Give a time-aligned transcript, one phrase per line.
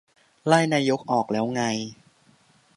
[0.47, 1.61] ไล่นายกออกแล้วไง?